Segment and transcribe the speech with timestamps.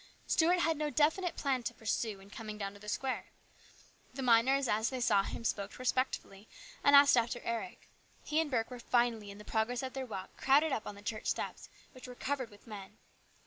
[0.25, 3.27] Stuart had no definite plan to pursue in coming down to the square.
[4.15, 6.47] The miners as they saw him spoke respectfully,
[6.83, 7.87] and asked after Eric.
[8.23, 11.03] He and Burke were finally, in the progress of their walk, crowded up on the
[11.03, 12.97] church steps, which were covered with men.